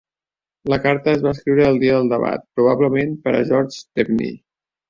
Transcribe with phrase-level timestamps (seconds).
[0.71, 4.35] La carta es va escriure el dia del debat, probablement per a George Stepney.